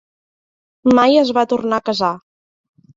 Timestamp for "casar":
1.95-2.15